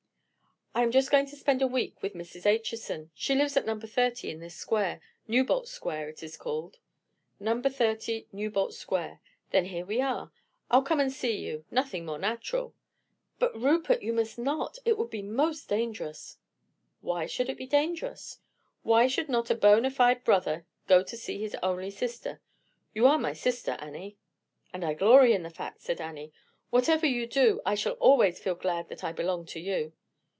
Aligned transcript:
"I 0.73 0.83
am 0.83 0.91
just 0.91 1.11
going 1.11 1.25
to 1.25 1.35
spend 1.35 1.61
a 1.61 1.67
week 1.67 2.01
with 2.01 2.13
Mrs. 2.13 2.45
Acheson. 2.45 3.09
She 3.13 3.35
lives 3.35 3.57
in 3.57 3.65
No. 3.65 3.77
30 3.77 4.29
in 4.31 4.39
this 4.39 4.55
square—Newbolt 4.55 5.67
Square 5.67 6.07
it 6.07 6.23
is 6.23 6.37
called." 6.37 6.77
"No. 7.41 7.61
30 7.61 8.27
Newbolt 8.31 8.73
Square; 8.73 9.19
then 9.49 9.65
here 9.65 9.85
we 9.85 9.99
are. 9.99 10.31
I'll 10.71 10.81
come 10.81 11.01
and 11.01 11.11
see 11.11 11.35
you; 11.39 11.65
nothing 11.69 12.05
more 12.05 12.17
natural." 12.17 12.73
"But, 13.37 13.53
Rupert, 13.53 14.01
you 14.01 14.13
must 14.13 14.39
not—it 14.39 14.97
would 14.97 15.09
be 15.09 15.21
most 15.21 15.67
dangerous." 15.67 16.37
"Why 17.01 17.25
should 17.25 17.49
it 17.49 17.57
be 17.57 17.67
dangerous? 17.67 18.39
Why 18.81 19.07
should 19.07 19.27
not 19.27 19.49
a 19.49 19.55
bona 19.55 19.91
fide 19.91 20.23
brother 20.23 20.65
go 20.87 21.03
to 21.03 21.17
see 21.17 21.37
his 21.41 21.53
only 21.61 21.91
sister? 21.91 22.39
You 22.93 23.07
are 23.07 23.19
my 23.19 23.33
sister, 23.33 23.71
Annie." 23.71 24.15
"And 24.71 24.85
I 24.85 24.93
glory 24.93 25.33
in 25.33 25.43
the 25.43 25.49
fact," 25.49 25.81
said 25.81 25.99
Annie. 25.99 26.31
"Whatever 26.69 27.05
you 27.07 27.27
do, 27.27 27.59
I 27.65 27.75
shall 27.75 27.95
always 27.95 28.39
feel 28.39 28.55
glad 28.55 28.87
that 28.87 29.03
I 29.03 29.11
belong 29.11 29.45
to 29.47 29.59
you. 29.59 29.91